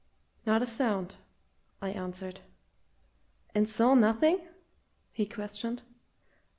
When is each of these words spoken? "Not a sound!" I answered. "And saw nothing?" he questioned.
"Not 0.47 0.63
a 0.63 0.65
sound!" 0.65 1.17
I 1.79 1.91
answered. 1.91 2.39
"And 3.53 3.69
saw 3.69 3.93
nothing?" 3.93 4.41
he 5.11 5.27
questioned. 5.27 5.83